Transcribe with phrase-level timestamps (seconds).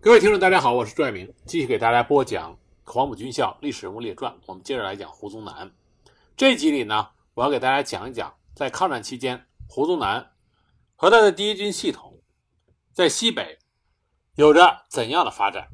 [0.00, 2.52] 各位听众，大家好，我是朱爱明，继续给大家播讲
[2.84, 4.32] 《黄埔军校历史人物列传》。
[4.46, 5.72] 我们接着来讲胡宗南。
[6.36, 10.30] 这集里呢，我要给大家讲一讲，在抗战期间，胡宗南
[10.94, 12.22] 和他的第一军系统
[12.92, 13.58] 在西北
[14.36, 15.66] 有着怎样的发展。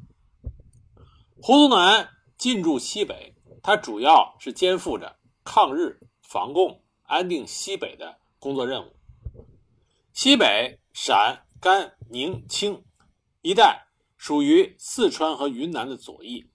[1.43, 8.96] 胡宗南进驻西北，他主要是肩负着抗日、防共、安定西北的工作任务。
[10.14, 12.82] 西北、陕、甘、宁、青
[13.43, 13.84] 一带。
[14.25, 16.46] 属于四川和云南的左翼，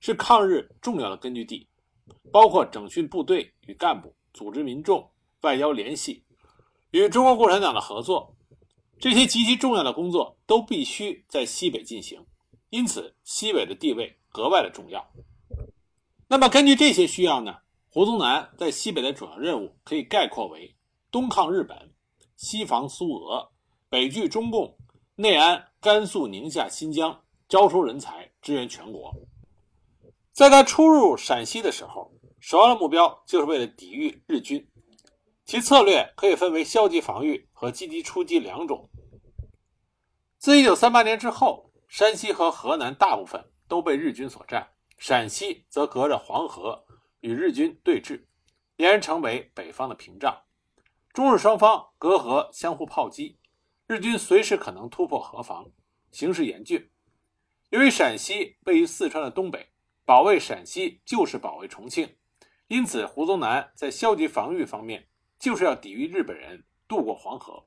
[0.00, 1.68] 是抗日重要的根据地，
[2.32, 5.08] 包括整训部队与干部、组织民众、
[5.42, 6.24] 外交联系、
[6.90, 8.34] 与中国共产党的合作，
[8.98, 12.26] 这些极其重要的工作都必须在西北进行，
[12.70, 15.12] 因此西北的地位格外的重要。
[16.26, 17.58] 那么根据这些需要呢，
[17.92, 20.74] 胡宗南在西北的主要任务可以概括为：
[21.12, 21.94] 东抗日本，
[22.34, 23.52] 西防苏俄，
[23.88, 24.76] 北拒中共。
[25.16, 29.14] 内安甘肃、宁夏、新疆，招收人才，支援全国。
[30.30, 34.70] 在他出入陕西的时候，首要的目标就是为了抵御日军，
[35.46, 38.90] 其策略可以分为消极防御和积极出击两种。
[40.36, 46.84] 自1938年之后，山西和河南大部分都被日军所占，陕西则隔着黄河
[47.20, 48.26] 与日军对峙，
[48.76, 50.42] 俨然成为北方的屏障。
[51.14, 53.39] 中日双方隔河相互炮击。
[53.90, 55.68] 日军随时可能突破河防，
[56.12, 56.88] 形势严峻。
[57.70, 59.66] 由于陕西位于四川的东北，
[60.04, 62.08] 保卫陕西就是保卫重庆，
[62.68, 65.08] 因此胡宗南在消极防御方面
[65.40, 67.66] 就是要抵御日本人渡过黄河，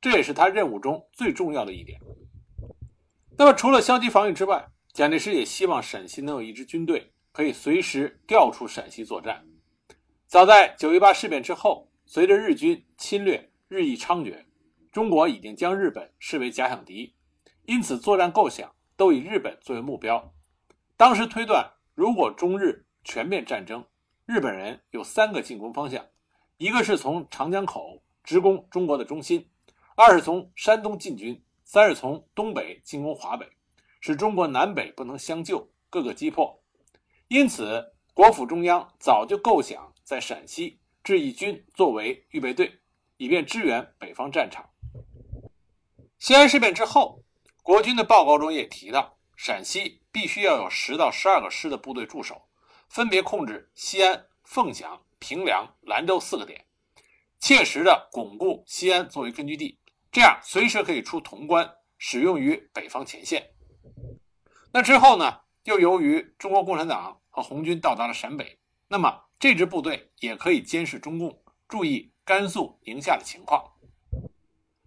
[0.00, 2.00] 这也是他任务中最重要的一点。
[3.38, 9.46] 那么，除了消极防御之外，蒋介石也希望陕西能有一支军队可以随时调出陕西作战。
[10.26, 14.46] 早在九一八事变之后，随着日军侵略日益猖獗。
[14.92, 17.14] 中国已经将日本视为假想敌，
[17.66, 20.34] 因此作战构想都以日本作为目标。
[20.96, 23.84] 当时推断，如果中日全面战争，
[24.26, 26.04] 日本人有三个进攻方向：
[26.56, 29.40] 一个是从长江口直攻中国的中心；
[29.94, 33.46] 二是从山东进军；三是从东北进攻华北，
[34.00, 36.60] 使中国南北不能相救，各个击破。
[37.28, 42.80] 因此，国府中央早就构想在陕西置一军作为预备队，
[43.18, 44.68] 以便支援北方战场。
[46.20, 47.24] 西安事变之后，
[47.62, 52.46] 国军的报告中也提到，陕西必须要有十到十二个师的部队驻守，
[52.90, 56.66] 分别控制西安、凤翔、平凉、兰州四个点，
[57.38, 59.78] 切实的巩固西安作为根据地，
[60.12, 63.54] 这样随时可以出潼关，使用于北方前线。
[64.72, 65.40] 那之后呢？
[65.64, 73.72] 又由于中国共产党和红军到达了陕北，那么这支部队也可以监视中共，注意甘肃、宁夏的情况。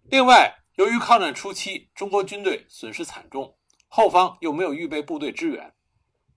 [0.05, 3.55] 另外，由于抗战初期中国军队损失惨重，
[3.87, 5.71] 后方又没有预备部队支援，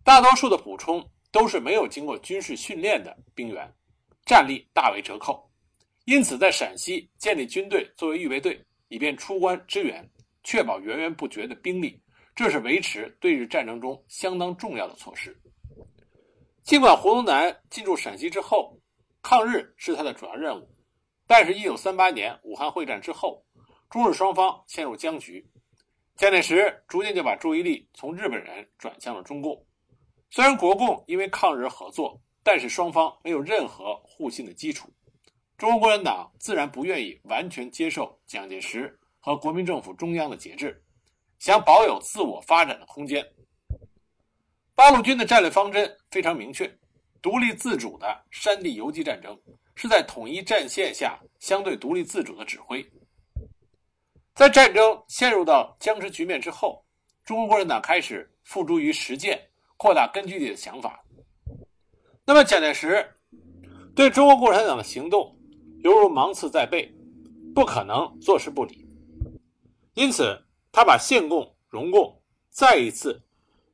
[0.05, 3.75] 大多数的补充都是没有经过军事训练的兵员，
[4.27, 5.51] 战力大为折扣。
[6.05, 10.07] 因此，在陕西建立军队作为预备队，以便出关支援，
[10.45, 11.99] 确保源源不绝的兵力，
[12.35, 15.35] 这是维持对日战争中相当重要的措施。
[16.63, 18.79] 尽管胡宗南进驻陕西之后，
[19.23, 20.69] 抗日是他的主要任务，
[21.27, 23.46] 但是1938年武汉会战之后。
[23.89, 25.47] 中日双方陷入僵局，
[26.17, 29.65] 蒋介石逐渐就把注意力从日本人转向了中共。
[30.29, 34.93] 虽然国共因为抗日合作，但是双方没有任何互信的基础。
[35.57, 40.83] 中国共产党自然不愿意完全接受蒋介石和国民政府中央的节制，
[41.39, 43.25] 想保有自我发展的空间。
[44.75, 46.71] 八路军的战略方针非常明确：
[47.23, 49.41] 独立自主的山地游击战争
[49.75, 52.85] 是在统一战线下相对独立自主的指挥。
[54.37, 56.85] 在战争陷入到僵持局面之后，
[57.25, 59.49] 中国共产党开始付诸于实践，
[59.79, 61.03] 扩大根据地的想法。
[62.27, 63.15] 那么，蒋介石
[63.95, 65.35] 对中国共产党的行动
[65.79, 66.95] 犹如芒刺在背，
[67.55, 68.87] 不可能坐视不理。
[69.95, 73.23] 因此，他把县共、荣共再一次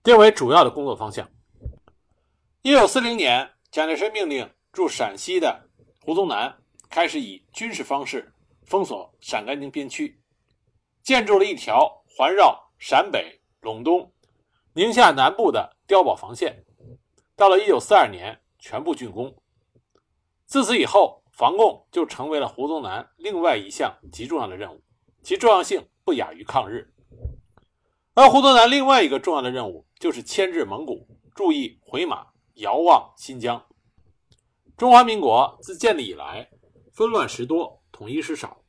[0.05, 1.29] 定为主要的工作方向。
[2.63, 5.69] 一九四零年，蒋介石命令驻陕西的
[6.03, 6.57] 胡宗南
[6.89, 8.33] 开始以军事方式
[8.65, 10.22] 封锁陕甘宁边区。
[11.03, 14.13] 建筑了一条环绕陕北、陇东、
[14.75, 16.65] 宁夏南部的碉堡防线，
[17.35, 19.37] 到了1942年全部竣工。
[20.47, 24.83] 自此以后，防共就成为了胡宗南另外一项极重要的任务，
[25.23, 26.93] 其重要性不亚于抗日。
[28.15, 33.67] 而胡宗南另外一个重要的任务就是牵制蒙古，注意回马、遥望新疆。
[34.77, 36.51] 中华民国自建立以来，
[36.93, 38.62] 纷乱时多，统一时少。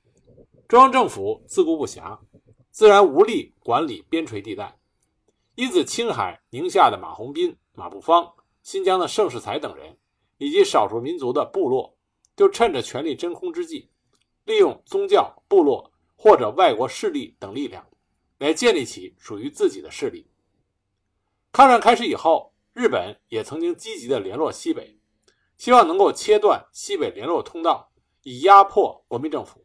[0.73, 2.17] 中央政府自顾不暇，
[2.71, 4.75] 自然无力管理边陲地带，
[5.53, 8.33] 因此，青海、宁夏的马鸿宾、马步芳、
[8.63, 9.95] 新疆的盛世才等人，
[10.39, 11.95] 以及少数民族的部落，
[12.35, 13.87] 就趁着权力真空之际，
[14.45, 17.87] 利用宗教、部落或者外国势力等力量，
[18.39, 20.27] 来建立起属于自己的势力。
[21.51, 24.97] 抗战开始以后，日本也曾经积极的联络西北，
[25.55, 27.91] 希望能够切断西北联络通道，
[28.23, 29.62] 以压迫国民政府。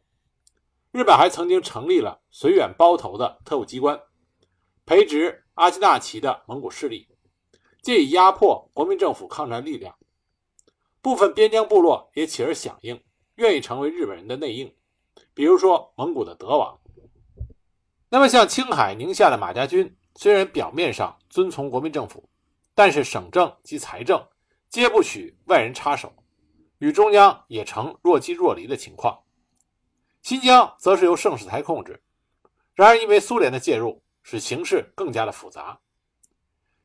[0.91, 4.01] 日本还曾经成立了绥远包头的特务机关，
[4.87, 7.07] 培植阿基纳旗的蒙古势力，
[7.83, 9.95] 借以压迫国民政府抗战力量。
[10.99, 12.99] 部分边疆部落也起而响应，
[13.35, 14.75] 愿意成为日本人的内应，
[15.35, 16.79] 比如说蒙古的德王。
[18.09, 22.27] 那么，像青海、宁夏的马家军，虽然表面上遵从国民政府，
[22.73, 24.27] 但是省政及财政
[24.69, 26.11] 皆不许外人插手，
[26.79, 29.21] 与中央也成若即若离的情况。
[30.29, 32.03] 新疆则是由盛世才控制，
[32.75, 35.79] 然而因为苏联的介入，使形势更加的复杂。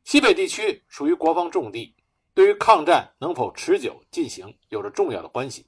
[0.03, 1.95] 西北地区属于国防重地，
[2.33, 5.67] 对于抗战能否持久进行有着重要的关系。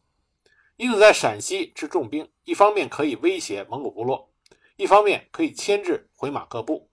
[0.76, 4.32] 因此，在陕西置重兵，一方面可以威胁蒙古部落，
[4.78, 6.88] 一方面可以牵制回马各部，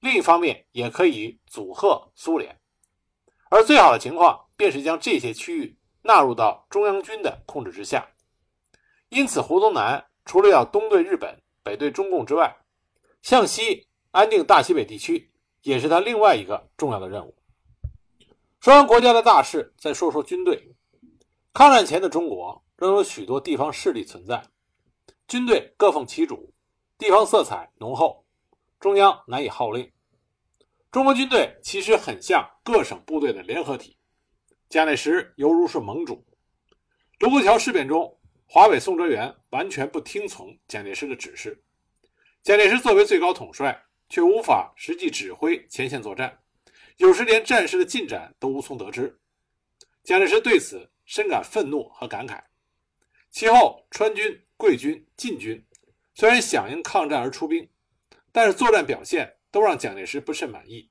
[0.00, 2.60] 另一方面也可以阻吓苏联。
[3.48, 8.06] 而最好的情况，便是将这些区域纳入到中央军的控制之下。
[9.08, 10.04] 因此，胡宗南。
[10.28, 12.54] 除了要东对日本、北对中共之外，
[13.22, 15.32] 向西安定大西北地区，
[15.62, 17.34] 也是他另外一个重要的任务。
[18.60, 20.76] 说完国家的大事，再说说军队。
[21.54, 24.46] 抗战前的中国仍有许多地方势力存在，
[25.26, 26.52] 军队各奉其主，
[26.98, 28.26] 地方色彩浓厚，
[28.78, 29.90] 中央难以号令。
[30.92, 33.96] 中国军队其实很像各省部队的联合体，
[34.68, 36.22] 蒋介石犹如是盟主。
[37.20, 38.14] 卢沟桥事变中。
[38.50, 41.62] 华北宋哲元完全不听从蒋介石的指示，
[42.42, 46.40] 蒋介石作为最高统帅，却无法实际指挥前线作战，
[46.96, 49.20] 有时连战事的进展都无从得知。
[50.02, 52.42] 蒋介石对此深感愤怒和感慨。
[53.30, 55.62] 其后，川军、桂军、晋军
[56.14, 57.68] 虽然响应抗战而出兵，
[58.32, 60.90] 但是作战表现都让蒋介石不甚满意。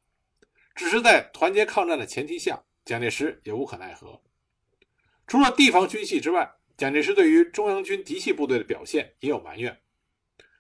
[0.76, 4.22] 只是在团结抗战的前提下，蒋介石也无可奈何。
[5.26, 9.82] 除了地方军系之外，蒋介石对于中央军嫡系部队的表现也有埋怨，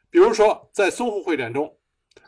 [0.09, 1.77] 比如说在淞沪会战中，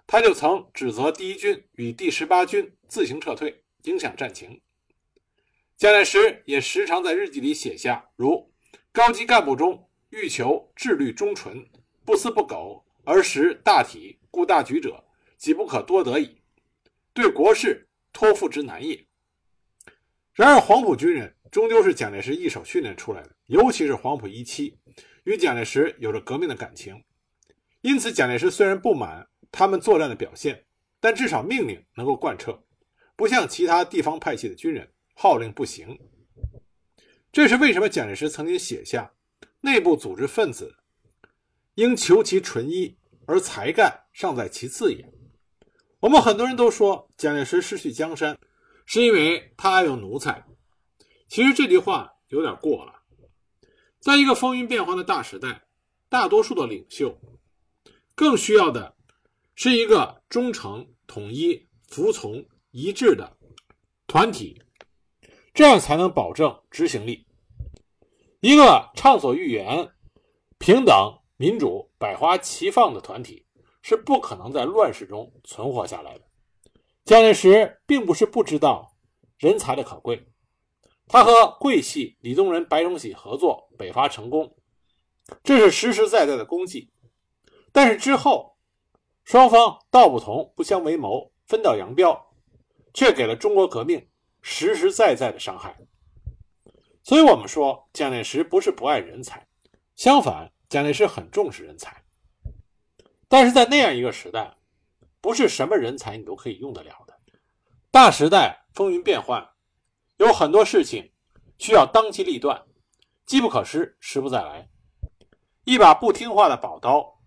[0.05, 4.61] 他就曾指责第一军与第十八军自行撤退，影响战情。
[5.75, 8.53] 蒋介石也时常在日记里写下如
[8.93, 11.67] “高级干部中欲求志虑忠纯，
[12.05, 15.03] 不思不苟而识大体顾大局者，
[15.39, 16.39] 岂不可多得矣。
[17.11, 19.07] 对国事托付之难也。”
[20.31, 21.35] 然而黄埔军人。
[21.51, 24.77] 终究是蒋介石一手训练出来的，尤其是黄埔一期，
[25.23, 27.03] 与蒋介石有着革命的感情。
[27.81, 30.65] 因此，蒋介石虽然不满他们作战的表现，
[30.99, 32.61] 但至少命令能够贯彻，
[33.15, 35.97] 不像其他地方派系的军人号令不行。
[37.31, 39.11] 这是为什么蒋介石曾经写下
[39.61, 40.75] “内部组织分子
[41.75, 45.03] 应求其纯一，而才干尚在其次也”。
[46.01, 48.37] 我们很多人都说蒋介石失去江山，
[48.85, 50.43] 是因为他爱用奴才。
[51.29, 52.95] 其实这句话有点过了。
[53.99, 55.63] 在一个风云变幻的大时代，
[56.09, 57.15] 大多数的领袖
[58.15, 58.95] 更需要的
[59.53, 63.37] 是一个忠诚、统一、服从、一致的
[64.07, 64.59] 团体，
[65.53, 67.27] 这样才能保证执行力。
[68.39, 69.91] 一个畅所欲言、
[70.57, 73.45] 平等、民主、百花齐放的团体
[73.83, 76.25] 是不可能在乱世中存活下来的。
[77.05, 78.95] 蒋介石并不是不知道
[79.37, 80.25] 人才的可贵。
[81.11, 84.55] 他和桂系李宗仁、白崇禧合作北伐成功，
[85.43, 86.91] 这是实实在在的功绩。
[87.71, 88.55] 但是之后，
[89.23, 92.31] 双方道不同不相为谋，分道扬镳，
[92.93, 94.07] 却给了中国革命
[94.43, 95.75] 实实在在的伤害。
[97.03, 99.47] 所以，我们说蒋介石不是不爱人才，
[99.95, 102.03] 相反，蒋介石很重视人才。
[103.27, 104.57] 但是在那样一个时代，
[105.21, 107.17] 不是什么人才你都可以用得了的。
[107.89, 109.49] 大时代风云变幻。
[110.19, 111.13] 有很多事情
[111.57, 112.65] 需要当机立断，
[113.25, 114.69] 机不可失，时不再来。
[115.63, 117.21] 一把不听话的宝刀，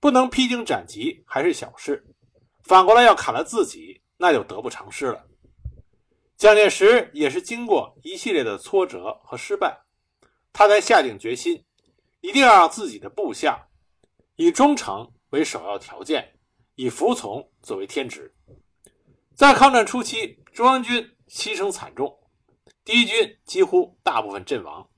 [0.00, 2.06] 不能披荆斩棘还是小事，
[2.64, 5.26] 反过来要砍了自己，那就得不偿失了。
[6.38, 9.82] 蒋介石也是经过一系列的挫折和失败，
[10.54, 11.66] 他才下定决心，
[12.22, 13.68] 一定要让自己的部下
[14.36, 16.38] 以忠诚为首要条件，
[16.76, 18.34] 以服从作为天职。
[19.34, 21.12] 在抗战初期，中央军。
[21.28, 22.18] 牺牲惨重，
[22.84, 24.88] 第一军几乎大部分阵亡，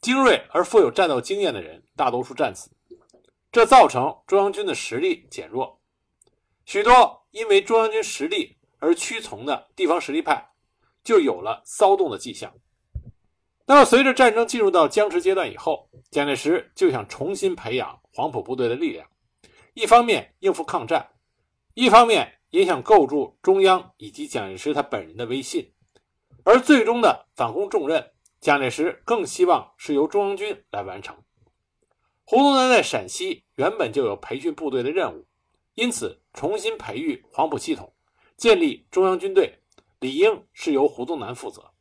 [0.00, 2.70] 精锐而富有战斗经验的人大多数战死，
[3.50, 5.80] 这造成中央军的实力减弱。
[6.66, 10.50] 许多因为中央军实力而屈从的地方实力派
[11.02, 12.52] 就有了骚动的迹象。
[13.66, 19.08] 那么，随着战争进入到僵持阶段以后，蒋介石就想重新培养黄埔部队的力量，
[19.72, 21.12] 一方面应付抗战，
[21.72, 25.72] 一方面也想构筑中央以及蒋介石他本人的威信。
[26.44, 31.16] 而最终的反攻重任，蒋介石更希望是由中央军来完成。
[32.22, 35.26] 胡宗南在陕西原本就有培训部队的任务，
[35.74, 37.92] 因此重新培育黄埔系统，
[38.36, 39.58] 建立中央军队，
[39.98, 41.72] 理应是由胡宗南负责。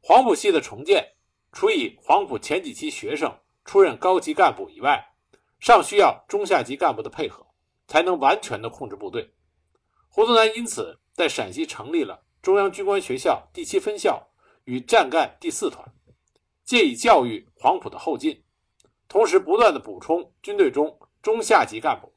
[0.00, 1.14] 黄埔系的重建，
[1.50, 5.04] 除以黄埔前几期学生出任高级干部以外，
[5.58, 7.44] 尚需要中下级干部的配合，
[7.88, 9.33] 才能完全的控制部队。
[10.14, 14.28] 胡宗南因此在陕西成立了中央军官学校第七分校
[14.62, 15.84] 与战干第四团，
[16.64, 18.44] 借以教育黄埔的后进，
[19.08, 22.12] 同时不断的补充军队中中下级干部。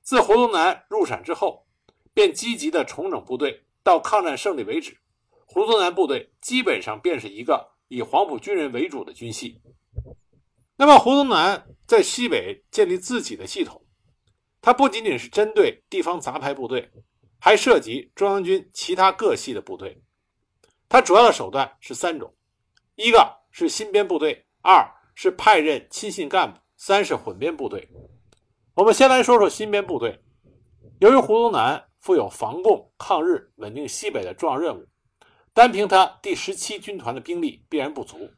[0.00, 1.66] 自胡宗南入陕之后，
[2.14, 4.96] 便积极的重整部队，到抗战胜利为止。
[5.44, 9.60] 胡宗南部队基本上便是一个以黄埔军人为主的军系。
[10.76, 13.83] 那么，胡宗南在西北建立自己的系统，
[14.64, 16.90] 它不仅仅是针对地方杂牌部队，
[17.38, 20.02] 还涉及中央军其他各系的部队。
[20.88, 22.34] 它主要的手段是三种：
[22.94, 27.86] 一个是新编部队，二是派任亲信干部，三是混编部队。
[28.74, 30.18] 我们先来说说新编部队。
[30.98, 34.88] 由于胡宗南负有防共、抗日、稳定西北的重要任务。
[35.52, 38.30] 单凭他第十七军团的兵力必然不足，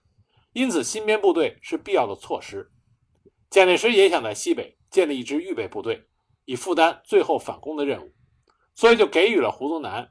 [0.54, 2.72] 因此新编部队是必要的措施。
[3.48, 6.04] 蒋介石也想在西北建立一支预备部队，
[6.46, 8.14] 以负担最后反攻的任务，
[8.74, 10.10] 所以就给予了胡宗南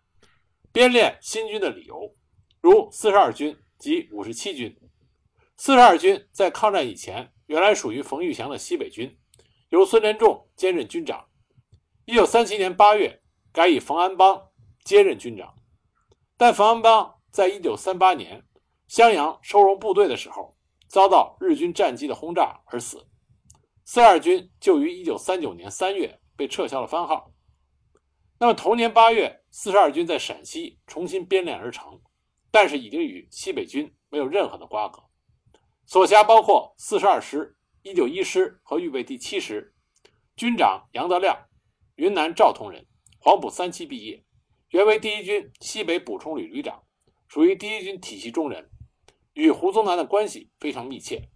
[0.72, 2.16] 编练新军的理由，
[2.62, 4.78] 如四十二军及五十七军。
[5.58, 9.18] 四十二军在抗战以前原来属于冯玉祥的西北军，
[9.70, 11.30] 由孙连仲兼任军长。
[12.04, 13.22] 一九三七年八月，
[13.54, 14.50] 改以冯安邦
[14.84, 15.56] 接任军长。
[16.38, 18.46] 但冯安邦在一九三八年
[18.88, 20.58] 襄阳收容部队的时候，
[20.90, 23.08] 遭到日军战机的轰炸而死。
[23.86, 27.32] 四二军就于一九三九年三月被撤销了番号。
[28.40, 32.02] 那么同年八月，四十二军在陕西重新编练而成，
[32.52, 35.04] 但是已经与西北军没有任何的瓜葛。
[35.86, 39.74] 所辖包括四十二师、一九一师和预备第七师。
[40.36, 41.48] 军长杨德亮，
[41.96, 42.86] 云南昭通人，
[43.20, 44.26] 黄埔三期毕业。
[44.72, 46.84] 原为第一军西北补充旅旅长，
[47.30, 48.70] 属于第一军体系中人，
[49.34, 51.30] 与胡宗南的关系非常密切。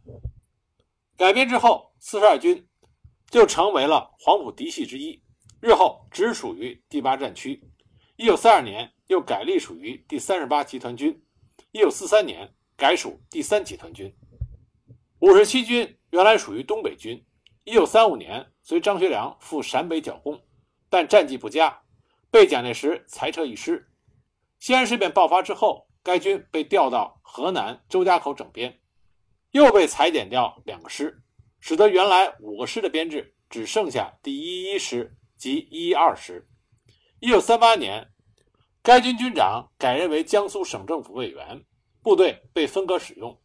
[1.15, 2.68] 改编之后，四十二军
[3.29, 5.21] 就成为了黄埔嫡系之一，
[5.62, 7.62] 日后直属于第八战区。
[8.15, 11.24] 一九四二年又改隶属于第三十八集团军，
[11.71, 14.13] 一九四三年改属第三集团军。
[15.19, 17.25] 五十七军原来属于东北军，
[17.63, 20.41] 一九三五年随张学良赴陕北剿共，
[20.89, 21.81] 但战绩不佳。
[22.31, 23.89] 被蒋介石裁撤一师，
[24.59, 28.79] 西安事变爆发之后，该军被调到河南周家口整编，
[29.51, 31.24] 又被裁减掉两个师，
[31.59, 36.47] 使得原来五个师的编制只剩下第一一师及一一二师。
[37.19, 38.11] 一九三八年，
[38.81, 41.65] 该军军长改任为江苏省政府委员，
[42.01, 43.39] 部队被分割使用。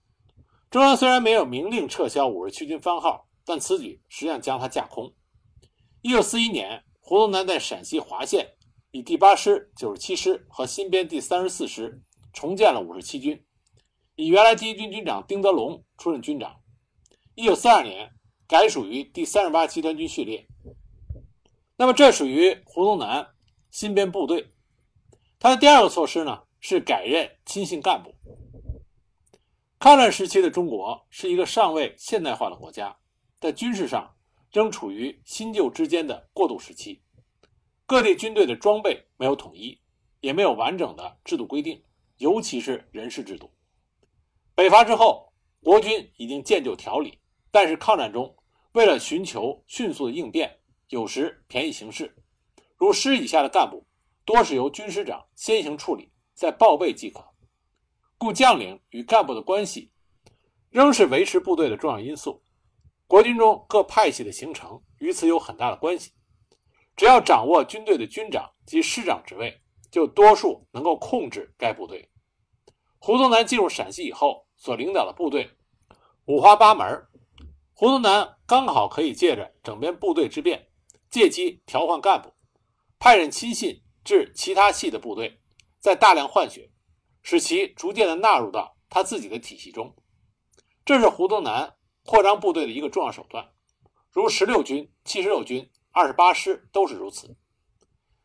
[0.71, 5.12] 中央虽然没有明令撤销五十七军番号，但此举实际上将它架空。
[6.02, 8.54] 一九四一年，胡宗南在陕西华县。
[8.90, 12.00] 以第八师、九十七师和新编第三十四师
[12.33, 13.44] 重建了五十七军，
[14.14, 16.61] 以原来第一军军长丁德龙出任军长。
[17.37, 18.12] 一九四二年
[18.47, 20.47] 改属于第三十八集团军序列。
[21.76, 23.35] 那么这属于胡宗南
[23.71, 24.53] 新编部队。
[25.41, 28.14] 他的第二个措施呢是改任亲信干部。
[29.81, 32.97] 抗战时期的中国是一个尚未现代化的国家，
[33.41, 34.14] 在军事上
[34.53, 37.03] 仍处于新旧之间的过渡时期。
[37.85, 39.79] 各地军队的装备没有统一，
[40.21, 41.83] 也没有完整的制度规定，
[42.19, 43.50] 尤其是人事制度。
[44.55, 47.19] 北伐之后，国军已经建就条理，
[47.55, 48.35] 但是抗战中，
[48.73, 50.59] 为了寻求迅速的应变，
[50.89, 52.13] 有时便宜行事，
[52.77, 53.87] 如师以下的干部
[54.25, 57.25] 多是由军师长先行处理，再报备即可。
[58.19, 59.93] 故将领与干部的关系，
[60.69, 62.43] 仍是维持部队的重要因素。
[63.07, 66.11] 国军中各派系的形成与此有很大的关系。
[66.97, 72.11] 只要掌握军队的军长及师长职位，就多数能够控制该部队。
[72.99, 75.49] 胡宗南进入陕西以后，所领导的部队
[76.25, 76.85] 五花八门。
[77.85, 80.71] 胡宗南刚好可以借着整编部队之便，
[81.11, 82.33] 借机调换干部，
[82.99, 85.43] 派任亲信至其他系的部队，
[85.81, 86.71] 再大量换血，
[87.23, 89.95] 使其逐渐的纳入到他自己的体系中。
[90.87, 91.76] 这是胡宗南
[92.07, 93.53] 扩张部队的一个重要手段，
[94.11, 95.71] 如十六军、七十六军。
[95.91, 97.37] 二十八师都是如此。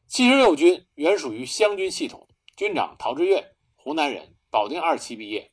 [0.08, 5.52] 七十六军原属于湘军系统，军长陶志岳，湖南人，保定二期毕业。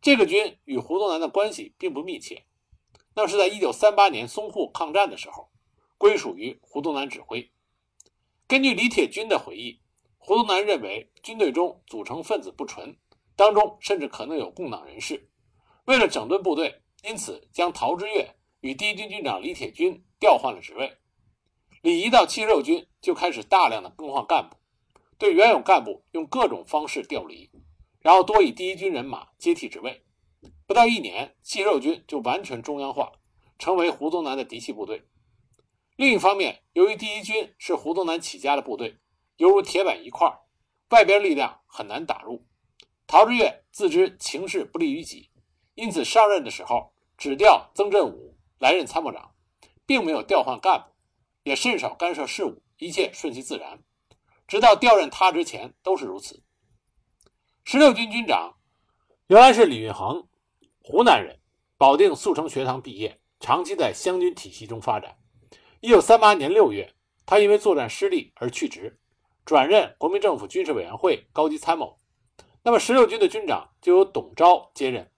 [0.00, 2.46] 这个军与胡宗南的关系并不密切，
[3.18, 5.50] 那是在一九三八年淞沪抗战的时候，
[5.98, 7.50] 归属于胡宗南指挥。
[8.46, 9.80] 根据李铁军的回忆，
[10.18, 12.96] 胡宗南认为军队中组成分子不纯，
[13.34, 15.28] 当中甚至可能有共党人士。
[15.86, 20.96] 为了整顿部队，因此将陶之岳与第一军军长李铁军调换了职位。
[21.82, 24.56] 李一到七十六军就开始大量的更换干部，
[25.18, 27.50] 对原有干部用各种方式调离。
[27.98, 30.04] 然后多以第一军人马接替职位，
[30.66, 33.12] 不到一年，七十六军就完全中央化，
[33.58, 35.08] 成为胡宗南的嫡系部队。
[35.96, 38.98] 另一方面，由于第一军是胡宗南起家的部队，
[39.36, 40.40] 犹如铁板一块，
[40.90, 42.46] 外边力量很难打入。
[43.06, 45.30] 陶之岳自知情势不利于己，
[45.74, 49.34] 因此上任的时候只调曾振武来任参谋长，
[49.86, 50.90] 并没有调换干部，
[51.44, 53.82] 也甚少干涉事务，一切顺其自然。
[54.46, 56.44] 直到调任他之前都是如此。
[57.64, 58.58] 十六军军长
[59.26, 60.27] 原来是李运衡，
[60.90, 61.38] 湖南人，
[61.76, 65.18] 保定速成学堂毕业，长期在湘军体系中发展。
[65.80, 66.94] 一九三八年六月，
[67.26, 68.98] 他因为作战失利而去职，
[69.44, 72.00] 转任国民政府军事委员会高级参谋。
[72.62, 75.12] 那么十六军的军长就由董钊接任。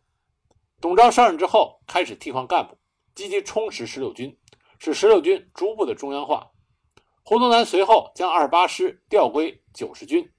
[0.80, 2.76] 董钊上任之后，开始替换干部，
[3.14, 4.36] 积极充实十六军，
[4.80, 6.50] 使十六军逐步的中央化。
[7.22, 10.32] 胡宗南随后将二十八师调归九十军。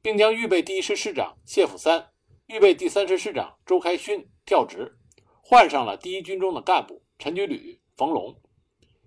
[0.00, 2.12] 并将预备第一师师长谢辅三、
[2.46, 4.96] 预备第三师师长周开勋调职，
[5.42, 8.40] 换上了第一军中的干部陈居履、冯龙。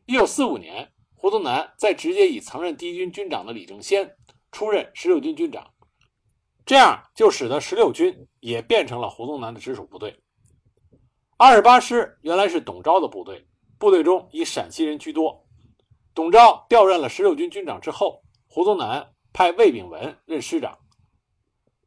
[0.05, 4.15] 一九四五年，胡宗南再直接以曾任第一军军长的李正先
[4.51, 5.73] 出任十六军军长，
[6.63, 10.21] 这样就使得十六军也变成了胡宗南的直属部队。
[11.37, 13.47] 二十八师原来是董钊的部队，
[13.79, 15.47] 部队中以陕西人居多。
[16.13, 20.77] 董钊调任了十六军军长之后，胡宗南派魏炳文任师长。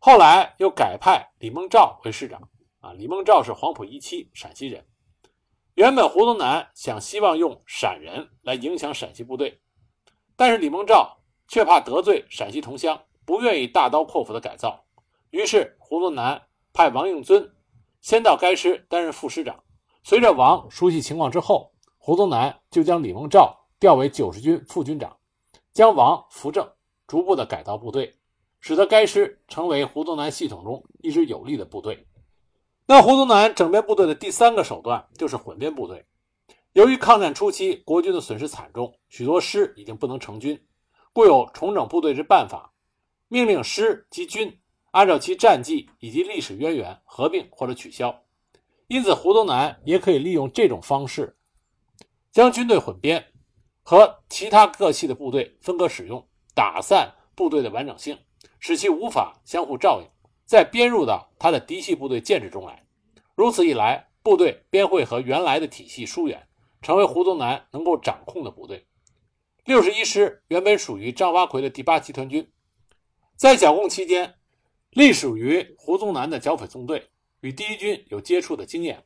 [0.01, 2.51] 后来又改派李梦照为师长，
[2.85, 4.85] 啊，李梦照是黄埔一期，陕西人。
[5.73, 9.63] 原本胡宗南想希望用陕人来影响陕西部队，
[10.37, 11.17] 但是李梦照
[11.49, 14.85] 却怕得罪陕西同乡，不愿意大刀阔斧的改造。
[15.31, 16.43] 于是胡宗南
[16.75, 17.51] 派王应尊
[18.03, 19.65] 先到该师担任副师长。
[20.03, 25.17] 随着王熟悉情况之后，胡宗南就将李梦照调为九十军副军长，
[25.73, 26.71] 将王扶正，
[27.07, 28.19] 逐步的改造部队。
[28.61, 32.07] 使得该师成为胡宗南系统中一支有力的部队。
[32.87, 36.05] 那胡宗南整编部队的第三个手段就是混编部队。
[36.75, 40.63] 由于抗战初期国军的损失惨重，许多师已经不能成军，
[41.13, 42.75] 故有重整部队之办法，
[43.29, 48.23] 命令师及军按照其战绩以及历史渊源合并或者取消。
[48.89, 51.39] 因此，胡宗南也可以利用这种方式，
[52.33, 53.25] 将军队混编
[53.83, 58.19] 和其他各系的部队分割使用，打散部队的完整性。
[58.61, 60.09] 使其无法相互照应，
[60.45, 62.85] 再编入到他的嫡系部队建制中来。
[63.35, 66.47] 如此一来，部队便会和原来的体系疏远，
[66.81, 68.87] 成为胡宗南能够掌控的部队。
[69.65, 72.51] 六十一师原本属于张发奎的第八集团军，
[73.37, 74.35] 在剿共期间，
[74.91, 79.03] 隶属于胡宗南的剿匪纵队，与第一军有接触的经验。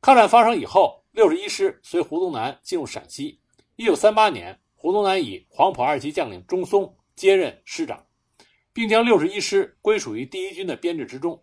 [0.00, 3.40] 抗战发生以后，六十一师随胡宗南进入陕西。
[3.76, 8.04] 一九三八年，胡宗南以黄埔二级将领钟松接任师长。
[8.72, 11.42] 并将六十一师归属于第一军的编制之中。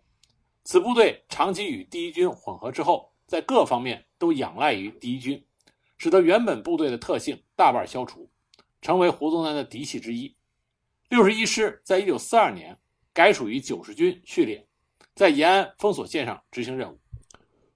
[0.64, 5.46] 此部队长期与第一军混合之后，在各方面都仰赖于第一军，
[5.96, 8.28] 使得原本部队的特性大半消除，
[8.80, 10.36] 成为胡宗南的嫡系之一。
[11.08, 12.76] 六十一师在一九四二年
[13.12, 14.66] 改属于九十军序列，
[15.14, 16.98] 在延安封锁线上执行任务。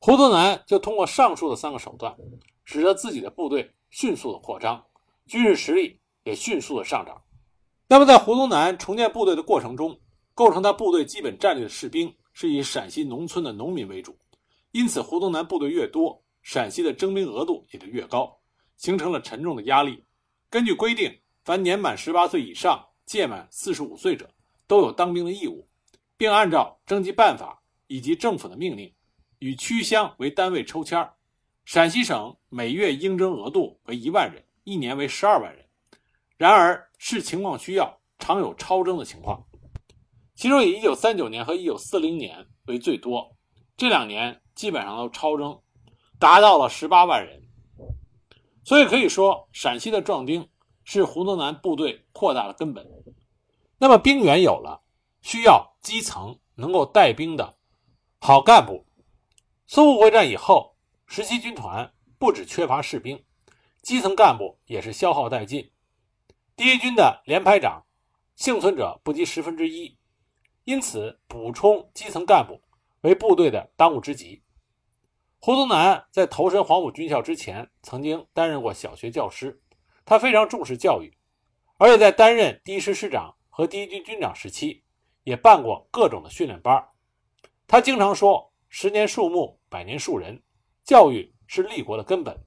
[0.01, 2.17] 胡宗南就通过上述的三个手段，
[2.65, 4.85] 使得自己的部队迅速的扩张，
[5.27, 7.23] 军事实力也迅速的上涨。
[7.93, 9.99] 那么，在胡宗南重建部队的过程中，
[10.33, 14.17] 构成他部队基本战力的士兵是以陕西农村的农民为主，
[14.71, 18.39] 因此胡宗南部队越多，陕西的征兵额度也就越高，
[18.77, 20.05] 形成了沉重的压力。
[20.49, 24.31] 根据规定，凡年满十八岁以上、届满四十五岁者，
[24.69, 25.67] 都有当兵的义务，
[26.17, 28.95] 并按照征集办法以及政府的命令，
[29.41, 31.11] 以区乡为单位抽签
[31.65, 35.60] 陕西省每月应征额度为一万人，一年为十二万人。
[36.41, 39.45] 然而，视情况需要，常有超征的情况。
[40.35, 43.37] 其中以1939年和1940年为最多，
[43.77, 45.61] 这两年基本上都超征，
[46.19, 47.43] 达到了18万人。
[48.65, 50.49] 所以可以说，陕西的壮丁
[50.83, 52.89] 是胡宗南部队扩大的根本。
[53.77, 54.83] 那么兵源有了，
[55.21, 57.59] 需要基层能够带兵的
[58.19, 58.87] 好干部。
[59.69, 60.75] 淞沪会战以后，
[61.05, 63.23] 十七军团不止缺乏士兵，
[63.83, 65.71] 基层干部也是消耗殆尽。
[66.61, 67.87] 第一军的连排长
[68.37, 69.97] 幸存者不及十分之一，
[70.65, 72.61] 因此补充基层干部
[73.01, 74.43] 为部队的当务之急。
[75.39, 79.63] 胡宗南在投身黄埔军校之前，曾经担任过小学教师，
[80.05, 81.17] 他非常重视教育，
[81.79, 84.85] 而且在担任第一师师长和第一军军长时期，
[85.23, 86.87] 也办过各种的训练班。
[87.67, 90.43] 他经常说：“十年树木，百年树人，
[90.85, 92.39] 教育是立国的根本。”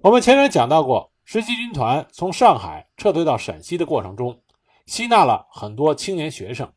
[0.00, 4.42] 我们前面讲到过，十七军团从上海撤退到陕西的过程中，
[4.86, 6.72] 吸纳了很多青年学生，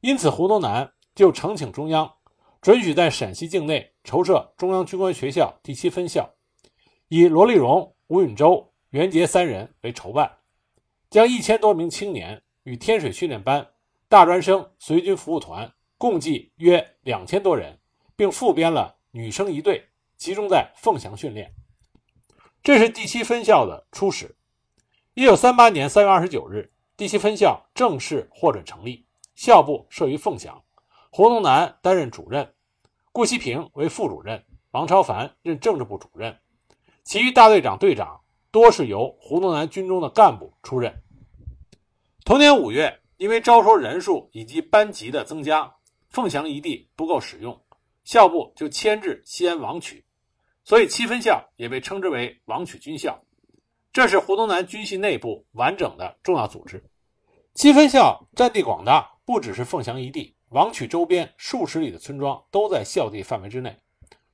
[0.00, 2.12] 因此胡宗南就呈请中央，
[2.60, 6.28] 准许在陕西境内筹设中央军官学校第七分校，
[7.08, 10.38] 以罗立荣、吴允洲、袁杰三人为筹办，
[11.08, 13.66] 将一千多名青年与天水训练班、
[14.08, 15.72] 大专生随军服务团。
[15.98, 17.78] 共计约两千多人，
[18.14, 19.82] 并复编了女生一队，
[20.18, 21.50] 集中在凤翔训练。
[22.66, 24.34] 这是第七分校的初始。
[25.14, 30.64] 一九三八年三月二十九日，第七分校正式获准成立，校部设于凤翔，
[31.12, 32.54] 胡宗南担任主任，
[33.12, 36.40] 顾希平为副主任，王超凡任政治部主任，
[37.04, 41.04] 其余大队长、队长多是由胡宗南军中的干部出任。
[42.24, 45.72] 同年五月，因为招收人数以及班级的增加。
[46.10, 47.62] 凤翔一地不够使用，
[48.02, 50.04] 校部就迁至西安王曲，
[50.66, 53.22] 所以七分校也被称之为王曲军校。
[53.92, 56.84] 这是胡宗南军系内部完整的重要组织。
[57.54, 63.78] 七分校占地广大，不只是凤翔一地，王曲周边数十里的村庄都在校地范围之内。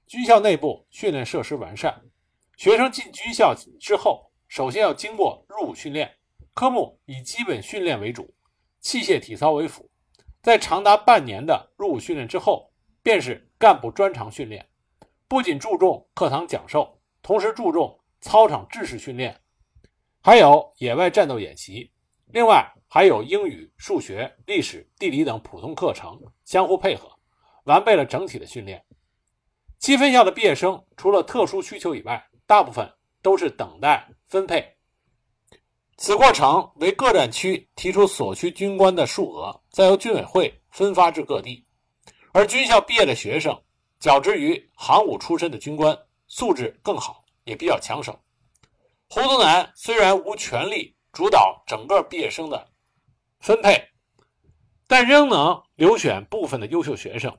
[0.06, 2.02] 军校内部训练设施完善，
[2.56, 6.10] 学生进军校之后，首先要经过入伍训练，
[6.54, 8.34] 科目以基本训练为主，
[8.80, 9.86] 器械体操为辅。
[10.40, 14.66] 在长达半年的入伍训练之后，便是干部专长训练，
[15.32, 19.40] 不仅注重课堂讲授，同时注重操场制式训练，
[20.20, 21.90] 还有野外战斗演习。
[22.26, 27.10] 另外，还有英语、数学、历史、地理等普通课程相互配合，
[27.64, 28.84] 完备了整体的训练。
[29.78, 32.86] 七分校的毕业生，除了特殊需求以外，大部分
[33.22, 34.62] 都是等待分配。
[35.96, 41.66] 此过程为各战区提出所需军官的数额，再由军委会分发至各地。
[42.34, 43.58] 而军校毕业的学生，
[44.02, 48.18] 较之于行伍出身的军官，素质更好，也比较抢手。
[49.08, 52.72] 胡宗南虽然无权力主导整个毕业生的
[53.38, 53.90] 分配，
[54.88, 57.38] 但仍能留选部分的优秀学生，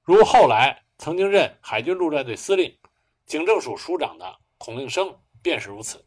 [0.00, 2.78] 如后来曾经任海军陆战队司令、
[3.26, 6.06] 警政署署长的孔令生便是如此。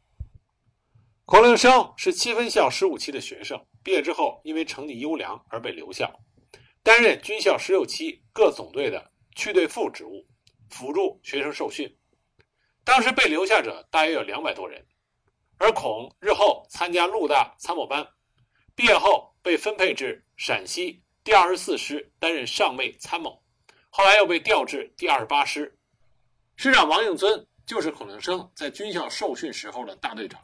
[1.25, 6.21] 孔令生是七分校十五期的学生，毕业之后因为成绩优良而被留校，
[6.83, 10.28] 担任军校十六期各总队的区队副职务，
[10.69, 11.97] 辅助学生受训。
[12.84, 14.86] 当时被留下者大约有两百多人，
[15.58, 18.06] 而孔日后参加陆大参谋班，
[18.75, 23.41] 毕业后被分配至陕西第二十四师担任上尉参谋，
[23.89, 25.80] 后来又被调至第二十八师，
[26.58, 30.41] 师长王应尊就是孔令生在军校受训时候的大队长。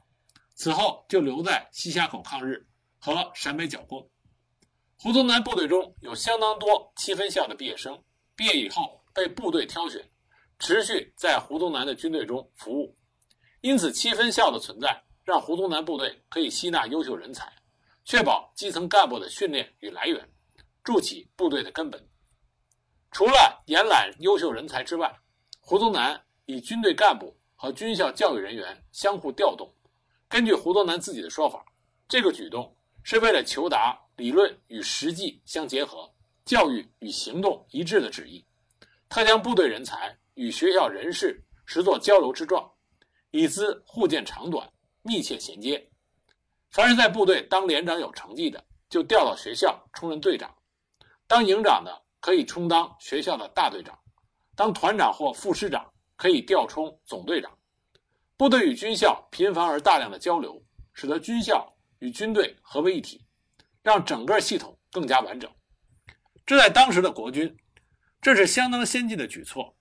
[0.53, 2.65] 此后就留在西峡口抗日
[2.97, 4.09] 和陕北剿共。
[4.97, 8.01] 胡宗南部队中有相当多七分校的毕业生，
[8.35, 10.03] 毕业以后被部队挑选，
[10.59, 12.97] 持续在胡宗南的军队中服务。
[13.61, 17.51] 因此，七分校的存在让胡宗南部队可以吸纳优秀人才，
[18.03, 20.29] 确保基层干部的训练与来源，
[20.83, 22.07] 筑起部队的根本。
[23.11, 25.17] 除了延揽优秀人才之外，
[25.61, 29.73] 胡宗南以军队干部和军校教育人员相互调动。
[30.27, 31.65] 根据胡宗南自己的说法，
[32.07, 36.13] 这个举动是为了求达理论与实际相结合、
[36.45, 38.45] 教育与行动一致的旨意，
[39.09, 42.71] 他将部队人才与学校人士实作交流之状，
[43.31, 45.89] 以资互鉴长短，密切衔接。
[46.69, 50.47] 凡是在部队当连长有成绩的，就调到学校充任队长；
[51.25, 53.95] 当营长的可以充当学校的大队长；
[54.55, 57.51] 当团长或副师长可以调充总队长。
[58.37, 60.61] 部队与军校频繁而大量的交流，
[60.93, 63.25] 使得军校与军队合为一体，
[63.81, 65.49] 让整个系统更加完整。
[66.45, 67.57] 这在当时的国军，
[68.21, 69.75] 这是相当先进的举措。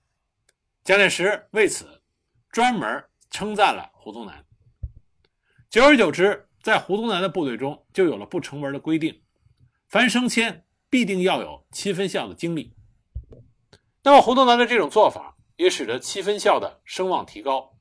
[0.83, 2.01] 蒋介石为此
[2.49, 4.43] 专门称赞了胡宗南。
[5.69, 9.21] 久而久之，在胡宗南的部队中就有了不成文的规定：
[9.87, 12.73] 凡升迁必定要有七分校的经历。
[14.01, 17.77] 那么，胡宗南的这种做法也使得七分校的声望提高。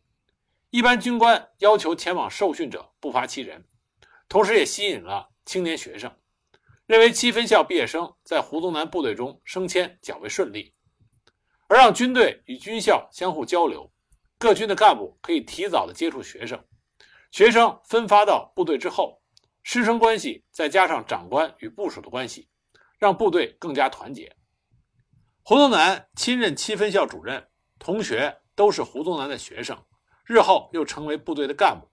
[0.69, 3.65] 一般军官要求前往受训者不乏其人，
[4.29, 6.15] 同时也吸引了青年学生，
[6.87, 10.75] 认为七分校毕业生在胡宗南部队中升迁较为顺利，
[11.67, 13.91] 而让军队与军校相互交流，
[14.39, 16.63] 各军的干部可以提早的接触学生，
[17.31, 19.23] 学生分发到部队之后，
[19.63, 22.51] 师生关系再加上长官与部署的关系，
[22.99, 24.37] 让部队更加团结。
[25.43, 29.83] 胡宗南亲任七分校主任，同学都是胡宗南的学生，
[30.27, 31.89] 日后又成为部队的干部，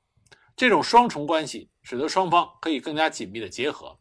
[0.58, 4.01] 这种双重关系使得双方可以更加紧密的结合。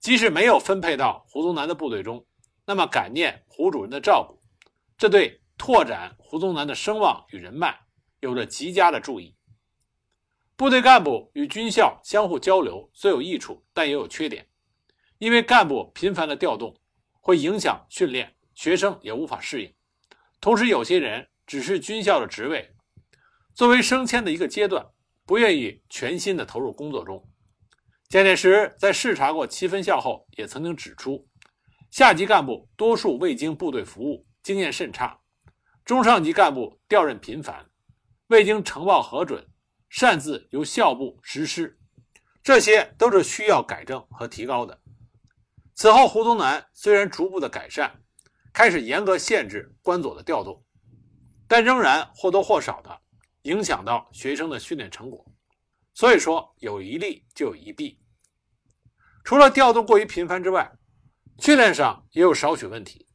[0.00, 2.26] 即使没有分配到胡宗南的部队中，
[2.64, 4.42] 那么感念胡主任的照顾，
[4.96, 7.78] 这对拓展胡宗南的声望与人脉
[8.20, 9.36] 有着极佳的助益。
[10.56, 14.48] 部队干部与军校相互交流虽有益处，但也有缺点，
[15.18, 16.74] 因为干部频繁的调动
[17.20, 18.34] 会影响训练。
[18.52, 19.74] 学生也无法适应，
[20.38, 22.70] 同时有些人只是军校的职位，
[23.54, 24.86] 作为升迁的一个阶段，
[25.24, 27.29] 不愿意全心的投入工作中。
[28.10, 31.28] 蒋介石在视察过七分校后，也曾经指出，
[31.92, 35.20] 下级干部多数未经部队服务，经验甚差；
[35.84, 37.70] 中上级干部调任频繁，
[38.26, 39.46] 未经呈报核准，
[39.88, 41.78] 擅自由校部实施，
[42.42, 44.80] 这些都是需要改正和提高的。
[45.76, 48.02] 此后，胡宗南虽然逐步的改善。
[48.52, 50.60] 开始严格限制关佐的调动，
[51.46, 53.00] 但仍然或多或少的
[53.42, 55.24] 影响到学生的训练成果。
[55.94, 57.99] 所以说，有一利就有一弊。
[59.30, 60.68] 除了调动过于频繁之外，
[61.38, 63.06] 训练上也有少许问题，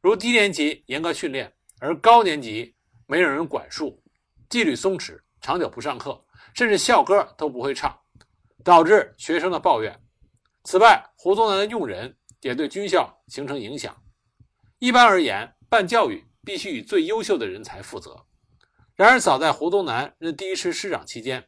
[0.00, 2.74] 如低年级严格训练，而高年级
[3.06, 4.02] 没有人管束，
[4.48, 6.20] 纪律松弛，长久不上课，
[6.54, 7.96] 甚至校歌都不会唱，
[8.64, 9.96] 导致学生的抱怨。
[10.64, 13.96] 此外，胡宗南的用人也对军校形成影响。
[14.80, 18.26] 一般而言，办教育必须以最优秀的人才负责。
[18.96, 21.46] 然而，早在胡宗南任第一师师长期间，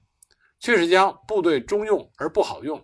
[0.61, 2.81] 却是将部队中用而不好用、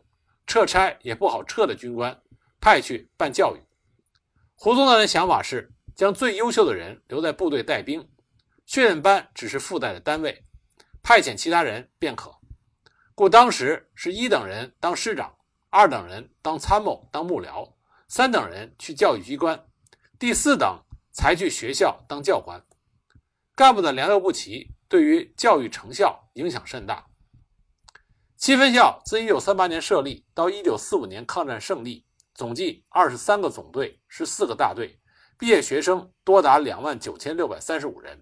[0.47, 2.21] 撤差也不好撤的军官
[2.61, 3.61] 派去办教育。
[4.55, 8.09] 胡宗南的想法是将最优秀的人留在部队带兵，
[8.67, 10.45] 训练班只是附带的单位，
[11.03, 12.35] 派遣其他人便可。
[13.15, 15.35] 故当时是一等人当师长，
[15.69, 17.75] 二等人当参谋、当幕僚，
[18.09, 19.67] 三等人去教育机关。
[20.19, 20.81] 第四等
[21.13, 22.65] 才去学校当教官，
[23.55, 27.07] 干部的良莠不齐，对于教育成效影响甚大。
[28.43, 34.99] 七分校自1938年设立到1945年抗战胜利，总计二十三个总队，十四个大队，
[35.39, 38.21] 毕业学生多达两万九千六百三十五人。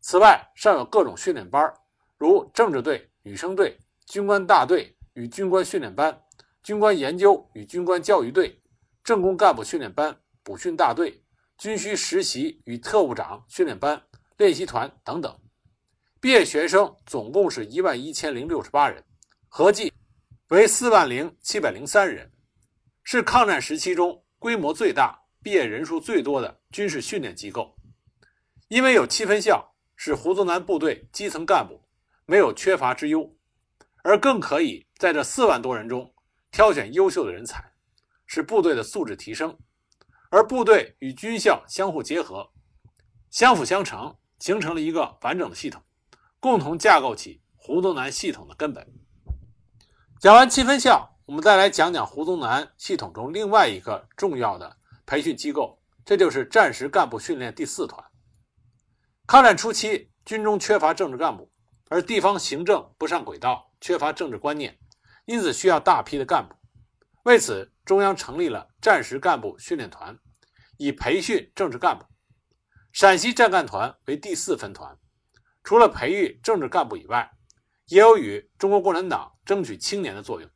[0.00, 1.72] 此外，尚有各种训练班，
[2.18, 6.20] 如政治队、女生队、军官大队与军官训练班、
[6.60, 8.60] 军官研究与军官教育队、
[9.04, 11.22] 政工干部训练班、补训大队。
[11.56, 14.02] 军需实习与特务长训练班、
[14.36, 15.32] 练习团等等，
[16.20, 19.04] 毕业学生总共是一万一千零六十八人，
[19.56, 19.92] 合计
[20.48, 22.28] 为四万零七百零三人，
[23.04, 27.72] 是抗战时期中规模最大、毕业人数最多的军事训练机构。
[28.66, 31.80] 因为有七分校，使胡宗南部队基层干部
[32.26, 33.32] 没有缺乏之忧，
[34.02, 36.12] 而更可以在这四万多人中
[36.50, 37.64] 挑选优秀的人才，
[38.26, 39.56] 使部队的素质提升。
[40.30, 42.50] 而部队与军校相互结合，
[43.30, 45.80] 相辅相成，形成了一个完整的系统，
[46.40, 48.84] 共同架构起胡宗南系统的根本。
[50.20, 58.02] 讲完七分校，我们再来讲讲胡宗南系统中另外一个重要的培训机构，这就是战时干部训练第四团。
[59.26, 61.50] 抗战初期，军中缺乏政治干部，
[61.90, 64.78] 而地方行政不上轨道，缺乏政治观念，
[65.26, 66.54] 因此需要大批的干部。
[67.24, 70.18] 为此，中央成立了战时干部训练团。
[70.76, 72.04] 以培训政治干部，
[72.92, 74.98] 陕西战干团为第四分团，
[75.62, 77.30] 除了培育政治干部以外，
[77.86, 80.50] 也有与中国共产党争取青年的作用。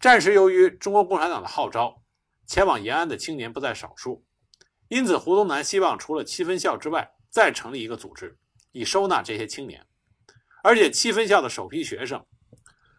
[0.00, 2.02] 战时由于中国共产党的号召，
[2.46, 4.24] 前往延安的青年不在少数，
[4.88, 8.38] 因此胡宗南希望除了七分校之外，再成立一个组织，
[8.72, 9.86] 以收纳这些青年。
[10.62, 12.24] 而且七分校的首批学生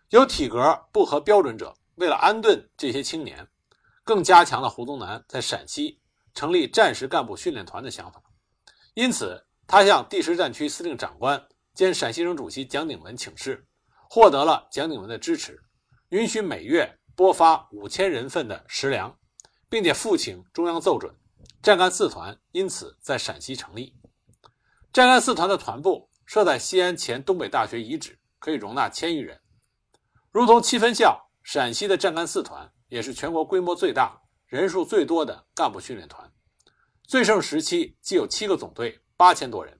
[0.09, 3.47] 有体格不合标准者，为了安顿这些青年，
[4.03, 5.99] 更加强了胡宗南在陕西。
[6.33, 8.23] 成立战时干部训练团的想法，
[8.93, 13.67] 因此他向第十战区司令长官兼陕西省主席蒋鼎文请示，
[14.13, 15.63] 获得了蒋鼎文的支持，
[16.09, 19.17] 允许每月拨发五千人份的食粮，
[19.69, 21.15] 并且复请中央奏准，
[21.63, 23.95] 战干四团因此在陕西成立。
[24.91, 29.39] 战干四团的团部设在西安前东北大学遗址，可以容纳千余人。
[30.29, 34.21] 如同七分校，陕西的战干四团也是全国规模最大。
[34.45, 36.29] 人数最多的干部训练团，
[37.07, 39.79] 最盛时期既有七个总队，八千多人。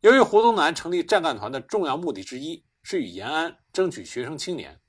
[0.00, 4.80] 由于胡宗南成立战干团的重要目的之一是与延安争取学生青年，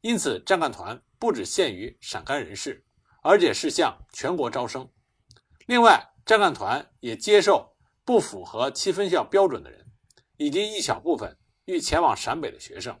[0.00, 2.82] 因此战干团不只限于陕甘人士，
[3.22, 4.88] 而且是向全国招生。
[5.66, 9.84] 另外，战干团也接受不符合七分校标准的人，
[10.36, 12.98] 以及一小部分欲前往陕北的学生。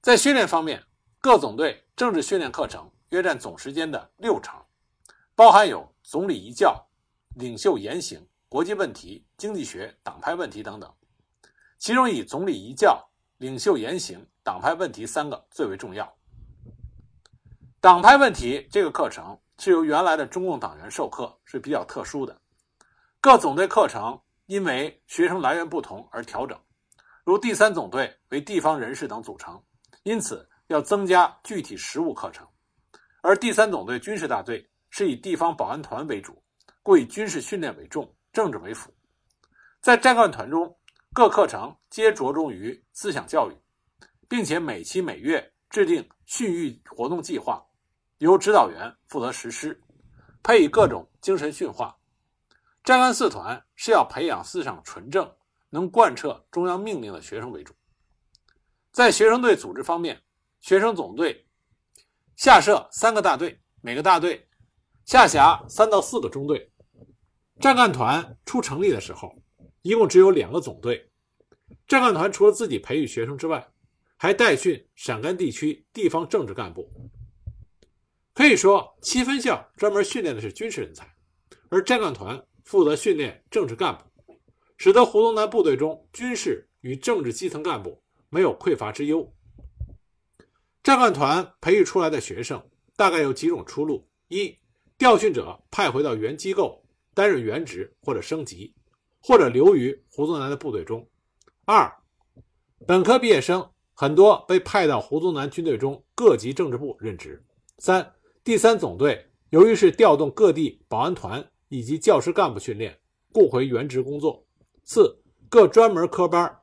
[0.00, 0.84] 在训练方面，
[1.18, 4.64] 各总队政治训练课程约占总时间的六成，
[5.34, 6.88] 包含有总理遗教、
[7.34, 10.94] 领袖言行、国际问题、经济学、党派问题等等。
[11.78, 16.10] 其中以总理遗教、领袖言行、党派问题三个最为重要。
[17.80, 22.40] 党派问题这个课程是由原来的中共党员授课，是比较特殊的。
[23.20, 26.58] 各总队课程因为学生来源不同而调整，
[27.24, 29.62] 如第三总队为地方人士等组成，
[30.02, 32.46] 因此要增加具体实务课程；
[33.20, 36.42] 而第三总队军事大队是以地方保安团为主，
[36.82, 38.92] 故以军事训练为重，政治为辅。
[39.80, 40.74] 在战干团中，
[41.14, 43.54] 各课程皆着重于思想教育，
[44.28, 47.64] 并且每期每月制定训育活动计划。
[48.18, 49.80] 由指导员负责实施，
[50.42, 51.96] 配以各种精神训话。
[52.82, 55.32] 战干四团是要培养思想纯正、
[55.70, 57.72] 能贯彻中央命令的学生为主。
[58.90, 60.20] 在学生队组织方面，
[60.62, 61.46] 学生总队
[62.34, 64.48] 下设三个大队，每个大队
[65.04, 66.72] 下辖三到四个中队。
[67.60, 69.32] 战干团初成立的时候，
[69.84, 71.10] 一共只有两个总队。
[71.86, 73.68] 战干团除了自己培育学生之外，
[74.16, 76.90] 还代训陕甘地区地方政治干部。
[78.32, 81.14] 可以说，七分校专门训练的是军事人才，
[81.68, 84.40] 而战干团负责训练政治干部，
[84.78, 89.30] 使得胡宗南部队中军事与政治基层干部没有匮乏之忧。
[90.82, 94.58] 战干团培育出来的学生大概有几种出路：一、
[94.96, 98.74] 调训者派回到原机构担任原职或者升级，
[99.26, 101.00] 或者留于胡宗南的部队中；
[101.64, 101.90] 二、
[102.86, 107.40] 本科毕业生很多被派到胡宗南军队中各级政治部任职；
[107.78, 108.12] 三。
[108.44, 112.94] 第三总队由于是调动各地保安团以及教师干部训练，
[113.32, 114.44] 故回原职工作。
[114.84, 116.60] 四各专门科班，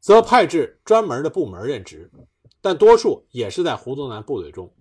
[0.00, 2.10] 则派至专门的部门任职，
[2.62, 4.74] 但多数也是在胡宗南部队中。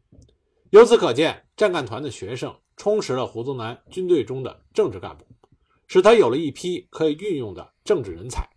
[0.69, 5.25] 由此可见，战干团的学生充实了胡宗南军队中的政治干部，
[5.93, 8.49] 使他有了一批可以运用的政治人才。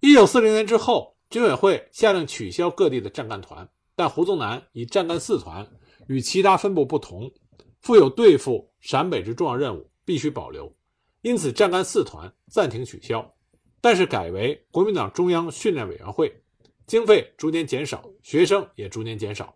[0.00, 5.70] 一九四零年之后，军委会下令取消各地的战干团，但胡宗南以战干四团。
[6.06, 7.30] 与其他分部不同，
[7.82, 10.74] 负有对付陕北之重要任务，必须保留。
[11.20, 13.30] 因此，战干四团暂停取消，
[13.82, 16.42] 但是改为国民党中央训练委员会，
[16.86, 19.54] 经费逐年减少，学生也逐年减少。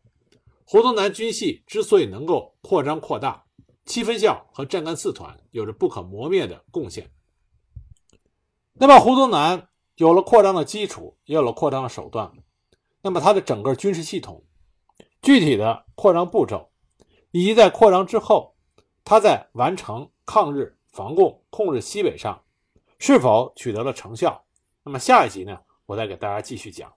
[0.66, 3.42] 胡宗南军系之所以能够扩张扩大，
[3.86, 7.10] 七分校和战干四团有着不可磨灭的贡献。
[8.74, 12.30] 那么，胡宗南有了扩张的基础，也有了扩张的手段，
[13.00, 14.44] 那么他的整个军事系统。
[15.22, 16.70] 具体的扩张步骤，
[17.30, 18.54] 以及在扩张之后，
[19.02, 22.42] 他在完成抗日、防共、控制西北上
[22.98, 24.44] 是否取得了成效？
[24.82, 25.58] 那么下一集呢？
[25.86, 26.92] 我再给大家继续讲。